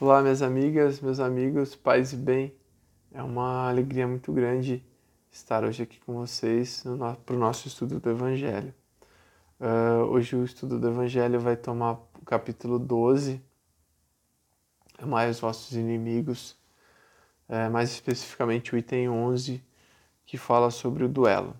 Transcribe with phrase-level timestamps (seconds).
[0.00, 2.52] Olá, minhas amigas, meus amigos, paz e bem.
[3.12, 4.84] É uma alegria muito grande
[5.30, 6.82] estar hoje aqui com vocês
[7.24, 8.74] para o nosso estudo do Evangelho.
[9.60, 13.40] Uh, hoje o estudo do Evangelho vai tomar o capítulo 12,
[14.98, 16.56] Amai os vossos inimigos,
[17.48, 19.62] uh, mais especificamente o item 11,
[20.26, 21.54] que fala sobre o duelo.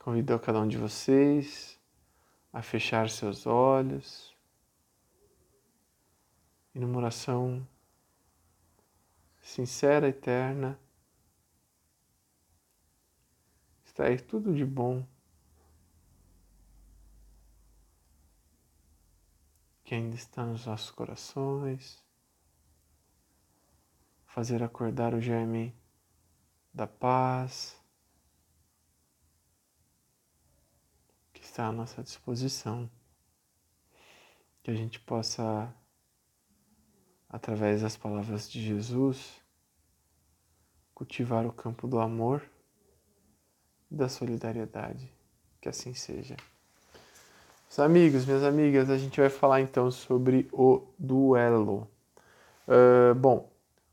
[0.00, 1.78] Convido a cada um de vocês
[2.52, 4.35] a fechar seus olhos
[6.76, 7.66] e numa oração
[9.40, 10.78] sincera, eterna,
[13.82, 15.02] extrair tudo de bom.
[19.84, 22.04] Que ainda está nos nossos corações,
[24.26, 25.74] fazer acordar o germe
[26.74, 27.82] da paz
[31.32, 32.90] que está à nossa disposição,
[34.62, 35.74] que a gente possa
[37.28, 39.40] através das palavras de Jesus,
[40.94, 42.42] cultivar o campo do amor
[43.90, 45.12] e da solidariedade.
[45.60, 46.36] Que assim seja.
[47.68, 51.88] Meus amigos, minhas amigas, a gente vai falar então sobre o duelo.
[52.66, 53.50] Uh, bom,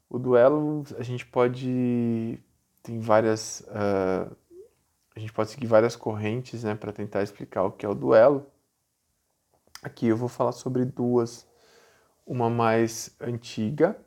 [0.09, 2.39] o duelo a gente pode
[2.81, 4.35] tem várias uh,
[5.15, 8.45] a gente pode seguir várias correntes, né, para tentar explicar o que é o duelo.
[9.81, 11.45] Aqui eu vou falar sobre duas
[12.25, 13.97] uma mais antiga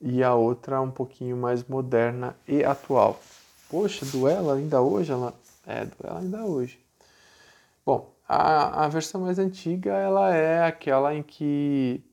[0.00, 3.20] e a outra um pouquinho mais moderna e atual.
[3.68, 5.12] Poxa, duelo ainda hoje?
[5.12, 5.34] Ela...
[5.66, 6.78] É, duelo ainda hoje.
[7.86, 12.04] Bom, a, a versão mais antiga ela é aquela em que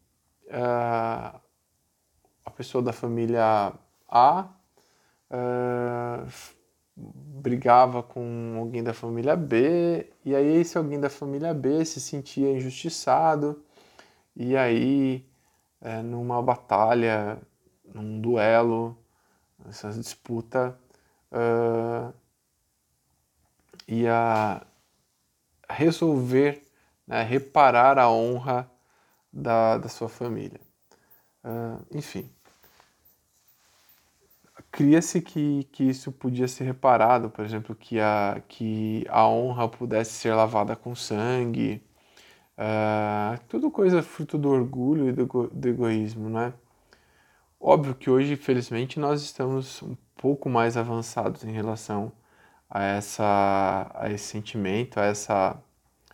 [0.48, 1.40] uh,
[2.46, 3.74] a pessoa da família
[4.08, 4.50] A
[5.32, 6.28] uh,
[6.96, 12.52] brigava com alguém da família B, e aí esse alguém da família B se sentia
[12.52, 13.64] injustiçado,
[14.36, 15.29] e aí
[15.82, 17.40] é, numa batalha,
[17.94, 18.98] num duelo,
[19.68, 20.78] essa disputa
[21.32, 22.14] uh,
[23.88, 24.62] ia
[25.70, 26.62] resolver,
[27.08, 28.70] né, reparar a honra
[29.32, 30.60] da, da sua família.
[31.44, 32.30] Uh, enfim,
[34.72, 40.14] cria-se que, que isso podia ser reparado, por exemplo, que a, que a honra pudesse
[40.14, 41.82] ser lavada com sangue,
[42.60, 46.54] Uh, tudo coisa fruto do orgulho e do, do egoísmo, né?
[47.58, 52.12] Óbvio que hoje, felizmente, nós estamos um pouco mais avançados em relação
[52.70, 55.58] a, essa, a esse sentimento, a essa,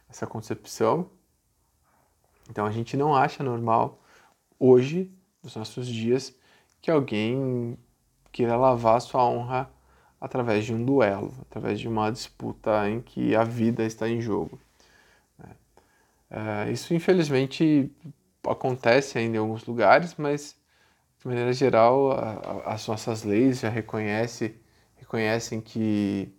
[0.08, 1.10] essa concepção.
[2.48, 4.00] Então a gente não acha normal
[4.60, 5.12] hoje,
[5.42, 6.32] nos nossos dias,
[6.80, 7.76] que alguém
[8.32, 9.68] queira lavar sua honra
[10.22, 14.60] através de um duelo, através de uma disputa em que a vida está em jogo.
[16.32, 17.92] Uh, isso, infelizmente,
[18.48, 20.56] acontece ainda em alguns lugares, mas,
[21.20, 22.32] de maneira geral, a,
[22.66, 24.56] a, as nossas leis já reconhece,
[24.96, 26.34] reconhecem que,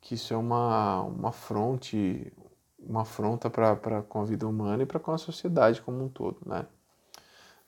[0.00, 2.32] que isso é uma, uma fronte,
[2.78, 6.38] uma afronta para com a vida humana e para com a sociedade como um todo,
[6.46, 6.66] né?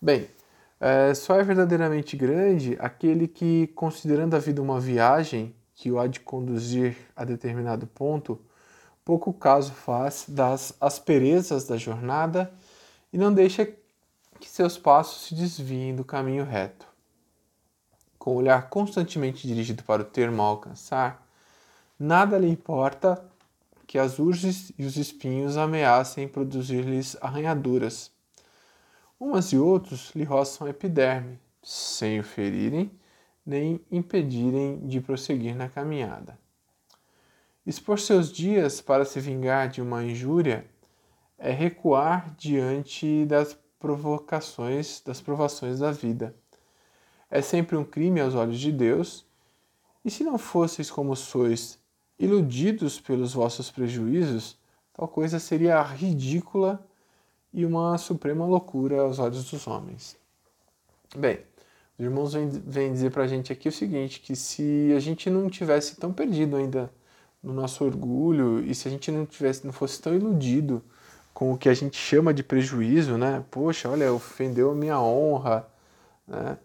[0.00, 0.28] Bem,
[0.80, 6.06] é, só é verdadeiramente grande aquele que, considerando a vida uma viagem que o há
[6.06, 8.40] de conduzir a determinado ponto,
[9.10, 12.52] pouco caso faz das asperezas da jornada
[13.12, 13.66] e não deixa
[14.38, 16.86] que seus passos se desviem do caminho reto.
[18.16, 21.26] Com o olhar constantemente dirigido para o termo a alcançar,
[21.98, 23.20] nada lhe importa
[23.84, 28.12] que as urges e os espinhos ameacem produzir-lhes arranhaduras.
[29.18, 32.88] Umas e outros lhe roçam a epiderme, sem o ferirem
[33.44, 36.38] nem impedirem de prosseguir na caminhada.
[37.66, 40.64] Expor seus dias para se vingar de uma injúria
[41.38, 46.34] é recuar diante das provocações, das provações da vida.
[47.30, 49.26] É sempre um crime aos olhos de Deus,
[50.02, 51.78] e se não fosseis como sois,
[52.18, 54.58] iludidos pelos vossos prejuízos,
[54.94, 56.84] tal coisa seria ridícula
[57.52, 60.16] e uma suprema loucura aos olhos dos homens.
[61.14, 61.40] Bem,
[61.98, 65.50] os irmãos vêm, dizer para a gente aqui o seguinte, que se a gente não
[65.50, 66.90] tivesse tão perdido ainda
[67.42, 70.82] no nosso orgulho e se a gente não tivesse, não fosse tão iludido
[71.32, 73.44] com o que a gente chama de prejuízo, né?
[73.50, 75.66] Poxa, olha, ofendeu a minha honra,
[76.26, 76.58] né?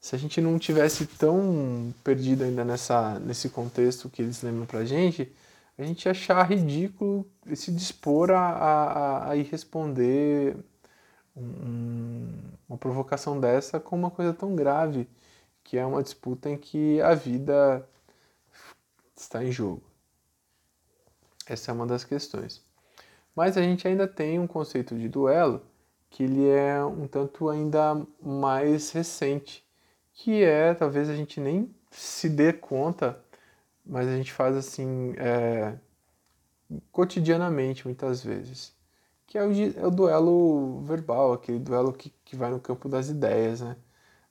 [0.00, 4.84] Se a gente não tivesse tão perdido ainda nessa, nesse contexto que eles lembram pra
[4.84, 5.32] gente,
[5.76, 10.56] a gente ia achar ridículo se dispor a, a, a ir responder
[11.36, 12.28] um,
[12.68, 15.08] uma provocação dessa com uma coisa tão grave,
[15.64, 17.86] que é uma disputa em que a vida
[19.16, 19.87] está em jogo.
[21.48, 22.62] Essa é uma das questões.
[23.34, 25.62] Mas a gente ainda tem um conceito de duelo
[26.10, 29.64] que ele é um tanto ainda mais recente,
[30.12, 33.18] que é talvez a gente nem se dê conta,
[33.84, 35.74] mas a gente faz assim é,
[36.90, 38.74] cotidianamente muitas vezes,
[39.26, 43.08] que é o, é o, duelo verbal, aquele duelo que, que vai no campo das
[43.08, 43.76] ideias, né?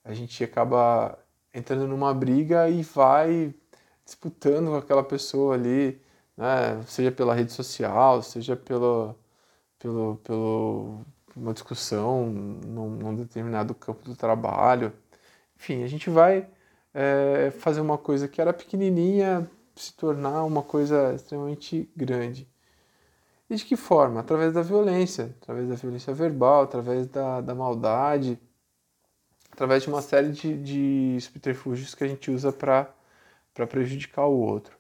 [0.04, 1.18] A gente acaba
[1.54, 3.54] entrando numa briga e vai
[4.06, 6.02] disputando com aquela pessoa ali,
[6.38, 6.82] né?
[6.88, 9.16] seja pela rede social, seja pelo,
[9.80, 11.02] pelo, pelo
[11.36, 14.94] uma discussão num, num determinado campo do trabalho.
[15.58, 16.48] Enfim, a gente vai
[16.94, 22.48] é, fazer uma coisa que era pequenininha se tornar uma coisa extremamente grande.
[23.50, 24.20] E de que forma?
[24.20, 28.40] Através da violência, através da violência verbal, através da, da maldade,
[29.52, 32.94] através de uma série de, de subterfúgios que a gente usa para
[33.68, 34.77] prejudicar o outro.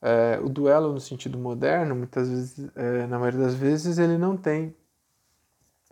[0.00, 4.36] É, o duelo, no sentido moderno, muitas vezes, é, na maioria das vezes, ele não
[4.36, 4.74] tem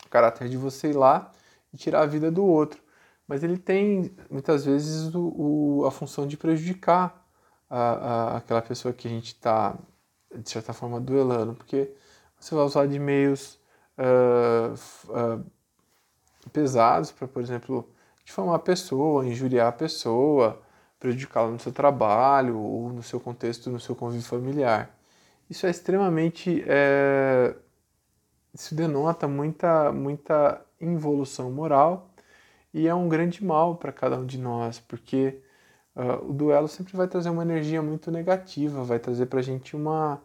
[0.05, 1.33] o caráter de você ir lá
[1.73, 2.81] e tirar a vida do outro,
[3.27, 7.27] mas ele tem, muitas vezes, o, o a função de prejudicar
[7.69, 9.77] a, a, aquela pessoa que a gente está,
[10.35, 11.93] de certa forma, duelando, porque
[12.39, 13.59] você vai usar de meios
[13.99, 14.75] uh,
[15.11, 15.45] uh,
[16.53, 17.89] pesados para, por exemplo,
[18.25, 20.63] difamar a pessoa, injuriar a pessoa,
[20.99, 24.91] prejudicá-la no seu trabalho ou no seu contexto, no seu convívio familiar.
[25.49, 26.65] Isso é extremamente.
[26.67, 27.55] É,
[28.55, 32.11] isso denota muita, muita involução moral
[32.73, 35.43] e é um grande mal para cada um de nós, porque
[35.95, 39.77] uh, o duelo sempre vai trazer uma energia muito negativa, vai trazer para a gente
[39.77, 40.21] uma,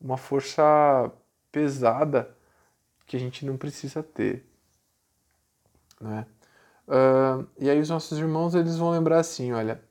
[0.00, 1.10] uma força
[1.50, 2.34] pesada
[3.06, 4.46] que a gente não precisa ter.
[6.00, 6.26] Né?
[6.88, 9.82] Uh, e aí os nossos irmãos eles vão lembrar assim, olha,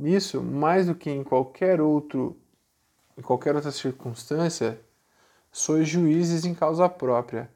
[0.00, 2.34] Nisso, mais do que em qualquer outro,
[3.18, 4.80] em qualquer outra circunstância,
[5.52, 7.50] sois juízes em causa própria.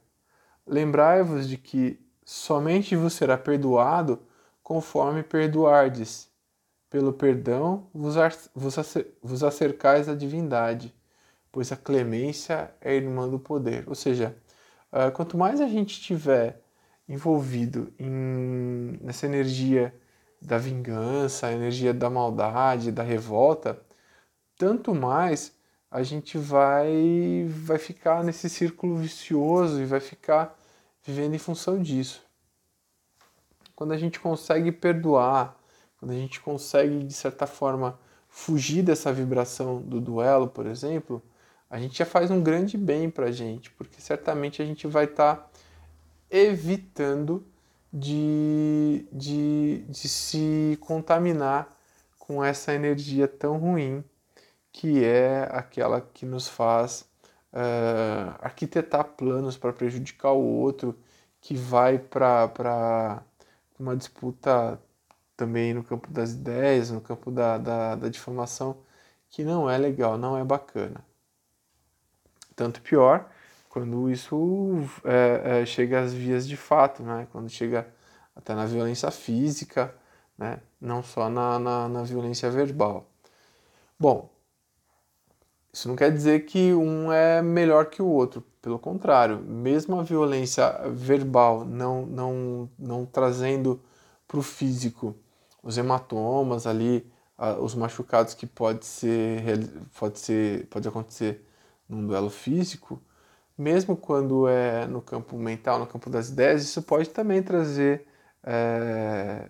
[0.67, 4.21] Lembrai-vos de que somente vos será perdoado
[4.63, 6.29] conforme perdoardes.
[6.91, 8.15] Pelo perdão vos,
[9.23, 10.95] vos acercais da divindade,
[11.51, 13.85] pois a clemência é irmã do poder.
[13.89, 14.37] Ou seja,
[14.93, 16.61] ah, quanto mais a gente estiver
[17.09, 19.95] envolvido em, nessa energia
[20.47, 23.81] da vingança, a energia da maldade, da revolta,
[24.57, 25.53] tanto mais
[25.91, 30.57] a gente vai vai ficar nesse círculo vicioso e vai ficar
[31.05, 32.23] vivendo em função disso.
[33.77, 35.57] Quando a gente consegue perdoar,
[35.99, 37.99] quando a gente consegue de certa forma
[38.29, 41.23] fugir dessa vibração do duelo, por exemplo,
[41.71, 45.05] a gente já faz um grande bem para a gente, porque certamente a gente vai
[45.05, 45.51] estar tá
[46.31, 47.47] evitando
[47.95, 51.69] de, de, de se contaminar
[52.19, 54.03] com essa energia tão ruim
[54.73, 57.03] que é aquela que nos faz
[57.53, 60.99] uh, arquitetar planos para prejudicar o outro,
[61.41, 63.23] que vai para
[63.79, 64.81] uma disputa
[65.37, 68.79] também no campo das ideias, no campo da, da, da difamação,
[69.31, 71.05] que não é legal, não é bacana.
[72.57, 73.31] Tanto pior
[73.75, 77.27] quando isso é, é, chega às vias de fato, né?
[77.33, 77.89] quando chega
[78.37, 79.93] até na violência física,
[80.39, 80.61] né?
[80.81, 83.11] não só na, na, na violência verbal.
[83.99, 84.31] Bom,
[85.73, 90.05] isso não quer dizer que um é melhor que o outro, pelo contrário, mesmo a
[90.05, 93.83] violência verbal não, não, não trazendo
[94.29, 95.17] para o físico
[95.65, 97.11] os hematomas ali,
[97.61, 99.43] os machucados que pode ser,
[99.99, 101.45] pode ser pode acontecer
[101.89, 103.03] num duelo físico,
[103.57, 108.07] mesmo quando é no campo mental, no campo das ideias, isso pode também trazer
[108.43, 109.49] é,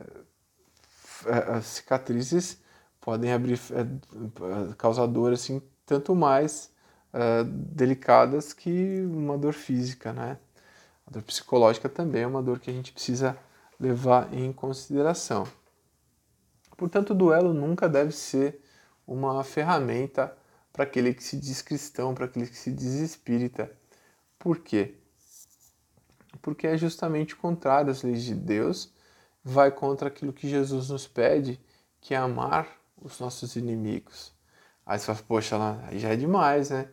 [1.26, 2.62] é cicatrizes
[3.00, 6.72] podem abrir é, causar dor assim tanto mais
[7.12, 10.38] é, delicadas que uma dor física, né?
[11.06, 13.36] A dor psicológica também é uma dor que a gente precisa
[13.78, 15.46] levar em consideração.
[16.76, 18.60] Portanto, o duelo nunca deve ser
[19.06, 20.34] uma ferramenta
[20.72, 23.70] para aquele que se diz cristão, para aquele que se diz espírita.
[24.44, 24.92] Por quê?
[26.42, 28.92] Porque é justamente contrário das leis de Deus,
[29.42, 31.58] vai contra aquilo que Jesus nos pede,
[31.98, 32.68] que é amar
[33.00, 34.34] os nossos inimigos.
[34.84, 36.90] Aí você fala, poxa, lá, já é demais, né?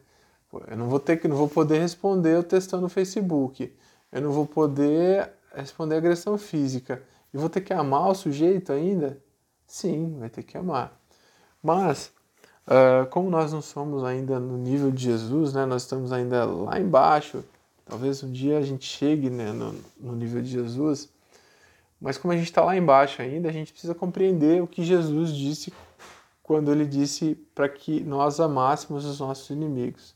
[0.66, 3.76] Eu não vou ter que, não vou poder responder o textão no Facebook.
[4.14, 7.04] Eu não vou poder responder agressão física.
[7.34, 9.22] E vou ter que amar o sujeito ainda?
[9.68, 10.98] Sim, vai ter que amar.
[11.62, 12.14] Mas
[12.68, 16.80] Uh, como nós não somos ainda no nível de Jesus, né, nós estamos ainda lá
[16.80, 17.44] embaixo,
[17.86, 21.10] talvez um dia a gente chegue né, no, no nível de Jesus,
[22.00, 25.32] mas como a gente está lá embaixo ainda, a gente precisa compreender o que Jesus
[25.32, 25.74] disse
[26.44, 30.16] quando ele disse para que nós amássemos os nossos inimigos.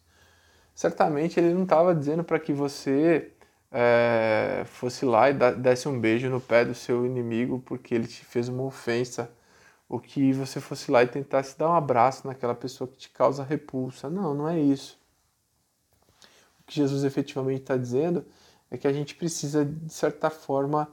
[0.73, 3.31] Certamente ele não estava dizendo para que você
[3.71, 8.25] é, fosse lá e desse um beijo no pé do seu inimigo porque ele te
[8.25, 9.29] fez uma ofensa,
[9.87, 13.43] ou que você fosse lá e tentasse dar um abraço naquela pessoa que te causa
[13.43, 14.09] repulsa.
[14.09, 14.99] Não, não é isso.
[16.59, 18.25] O que Jesus efetivamente está dizendo
[18.71, 20.89] é que a gente precisa, de certa forma,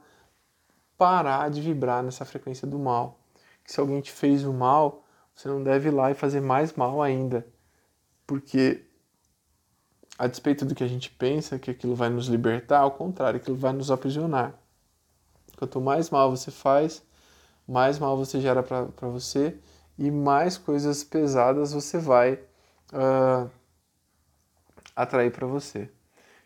[0.99, 3.19] parar de vibrar nessa frequência do mal.
[3.65, 6.75] Que se alguém te fez o mal, você não deve ir lá e fazer mais
[6.75, 7.47] mal ainda.
[8.27, 8.85] Porque
[10.19, 13.57] a despeito do que a gente pensa que aquilo vai nos libertar, ao contrário, aquilo
[13.57, 14.55] vai nos aprisionar.
[15.57, 17.03] Quanto mais mal você faz,
[17.67, 19.57] mais mal você gera para você
[19.99, 22.35] e mais coisas pesadas você vai
[22.93, 23.51] uh,
[24.95, 25.91] atrair para você.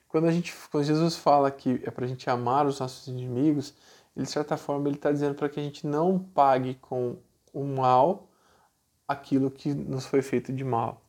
[0.09, 3.75] Quando, a gente, quando Jesus fala que é para a gente amar os nossos inimigos,
[4.17, 7.17] ele, de certa forma, ele está dizendo para que a gente não pague com
[7.53, 8.29] o mal
[9.07, 11.03] aquilo que nos foi feito de mal.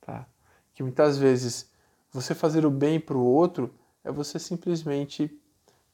[0.00, 0.26] Tá?
[0.74, 1.70] Que muitas vezes
[2.12, 3.74] você fazer o bem para o outro
[4.04, 5.30] é você simplesmente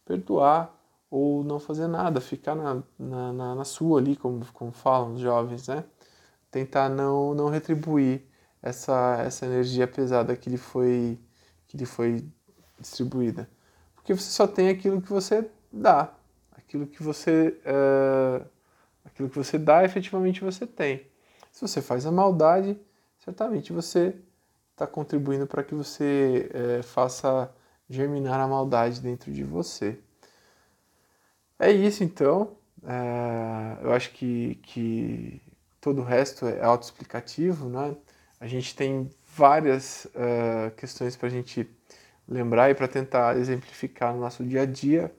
[0.05, 0.76] perdoar
[1.11, 5.21] ou não fazer nada, ficar na, na, na, na sua ali, como, como falam os
[5.21, 5.85] jovens, né?
[6.51, 8.23] Tentar não, não retribuir
[8.63, 11.19] essa, essa energia pesada que lhe foi,
[11.67, 12.25] que lhe foi
[12.79, 13.49] distribuída.
[13.95, 16.13] Porque você só tem aquilo que você dá.
[16.57, 18.45] Aquilo que você, é,
[19.05, 21.07] aquilo que você dá, efetivamente você tem.
[21.53, 22.79] Se você faz a maldade,
[23.19, 24.15] certamente você
[24.73, 27.51] está contribuindo para que você é, faça
[27.89, 29.99] germinar a maldade dentro de você.
[31.59, 32.57] É isso então.
[32.85, 35.41] É, eu acho que, que
[35.81, 37.97] todo o resto é autoexplicativo, né?
[38.39, 41.69] A gente tem várias uh, questões para a gente
[42.29, 45.15] lembrar e para tentar exemplificar no nosso dia a dia.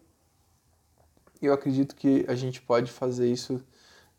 [1.41, 3.63] Eu acredito que a gente pode fazer isso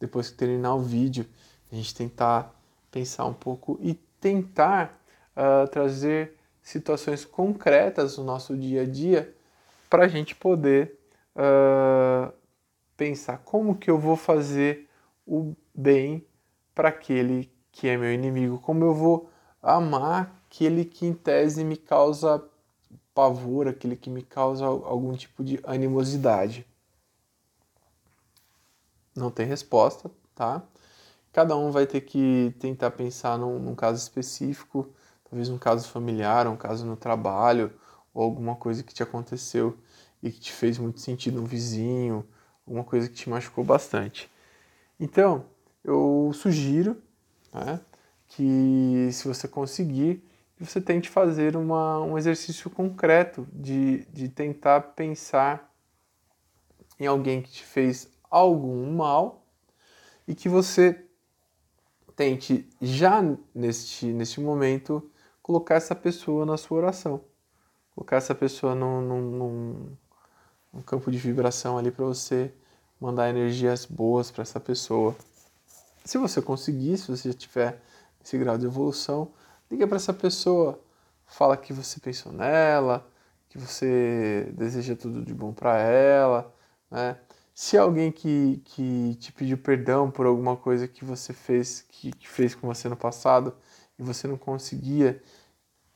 [0.00, 1.26] depois que terminar o vídeo,
[1.70, 2.54] a gente tentar
[2.90, 5.00] pensar um pouco e tentar
[5.37, 9.34] uh, trazer situações concretas no nosso dia a dia
[9.88, 10.98] para a gente poder
[11.38, 12.33] uh,
[12.97, 14.88] pensar como que eu vou fazer
[15.26, 16.26] o bem
[16.75, 19.30] para aquele que é meu inimigo, como eu vou
[19.62, 22.45] amar aquele que em tese me causa
[23.14, 26.66] pavor, aquele que me causa algum tipo de animosidade.
[29.14, 30.62] Não tem resposta, tá?
[31.33, 34.88] Cada um vai ter que tentar pensar num, num caso específico,
[35.28, 37.73] talvez um caso familiar, um caso no trabalho,
[38.14, 39.76] ou alguma coisa que te aconteceu
[40.22, 42.26] e que te fez muito sentido, um vizinho,
[42.66, 44.30] alguma coisa que te machucou bastante.
[44.98, 45.46] Então,
[45.84, 47.00] eu sugiro
[47.52, 47.80] né,
[48.26, 50.22] que se você conseguir,
[50.58, 55.72] você tente fazer uma, um exercício concreto de, de tentar pensar
[56.98, 59.46] em alguém que te fez algum mal
[60.26, 61.04] e que você
[62.16, 63.22] tente já
[63.54, 65.08] neste, neste momento
[65.40, 67.25] colocar essa pessoa na sua oração.
[67.94, 69.96] Colocar essa pessoa num, num, num
[70.82, 72.52] campo de vibração ali para você
[73.00, 75.14] mandar energias boas para essa pessoa.
[76.04, 77.80] Se você conseguir, se você tiver
[78.25, 79.32] esse grau de evolução,
[79.70, 80.80] liga para essa pessoa,
[81.26, 83.06] fala que você pensou nela,
[83.48, 86.54] que você deseja tudo de bom para ela,
[86.90, 87.16] né?
[87.54, 92.28] Se alguém que, que te pediu perdão por alguma coisa que você fez, que, que
[92.28, 93.52] fez com você no passado,
[93.98, 95.20] e você não conseguia,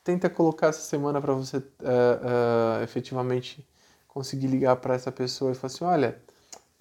[0.02, 3.64] tenta colocar essa semana para você uh, uh, efetivamente
[4.12, 6.23] conseguir ligar para essa pessoa e falar assim, olha,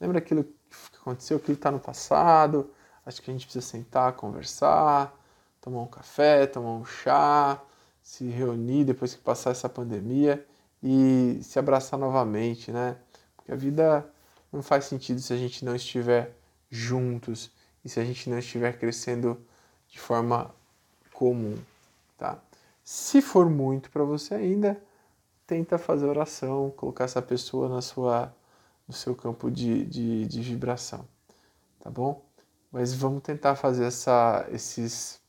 [0.02, 2.70] lembra aquilo que aconteceu, aquilo está no passado,
[3.06, 5.18] acho que a gente precisa sentar, conversar,
[5.62, 7.62] tomar um café, tomar um chá,
[8.04, 10.46] se reunir depois que passar essa pandemia
[10.84, 12.98] e se abraçar novamente, né?
[13.38, 14.06] Porque a vida
[14.52, 16.36] não faz sentido se a gente não estiver
[16.70, 17.50] juntos
[17.86, 19.40] e se a gente não estiver crescendo
[19.88, 20.54] de forma
[21.14, 21.58] comum,
[22.18, 22.38] tá?
[22.84, 24.82] Se for muito para você ainda,
[25.52, 28.34] tenta fazer oração, colocar essa pessoa na sua,
[28.88, 31.06] no seu campo de, de, de vibração,
[31.78, 32.26] tá bom?
[32.72, 35.20] Mas vamos tentar fazer essa, esses,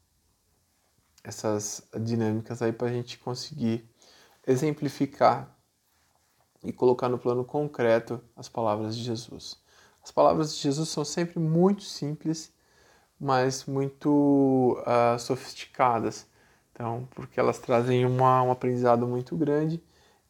[1.24, 3.84] essas dinâmicas aí para a gente conseguir
[4.46, 5.52] exemplificar
[6.62, 9.60] e colocar no plano concreto as palavras de Jesus.
[10.04, 12.54] As palavras de Jesus são sempre muito simples,
[13.18, 16.28] mas muito uh, sofisticadas.
[16.72, 19.82] Então, porque elas trazem uma, um aprendizado muito grande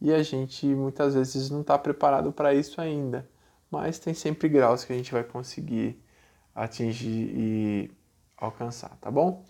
[0.03, 3.29] e a gente muitas vezes não está preparado para isso ainda.
[3.71, 5.97] Mas tem sempre graus que a gente vai conseguir
[6.53, 7.91] atingir e
[8.37, 9.45] alcançar, tá bom?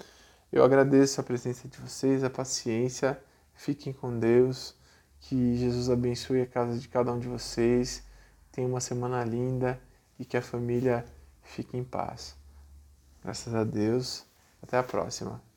[0.52, 3.18] Eu agradeço a presença de vocês, a paciência.
[3.54, 4.76] Fiquem com Deus.
[5.20, 8.04] Que Jesus abençoe a casa de cada um de vocês.
[8.52, 9.80] Tenha uma semana linda
[10.18, 11.06] e que a família
[11.42, 12.36] fique em paz.
[13.24, 14.26] Graças a Deus.
[14.62, 15.51] Até a próxima.